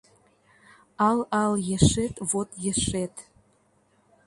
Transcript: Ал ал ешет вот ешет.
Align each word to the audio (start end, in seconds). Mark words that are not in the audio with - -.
Ал 1.07 1.19
ал 1.41 1.53
ешет 1.75 2.15
вот 2.31 2.49
ешет. 2.71 3.13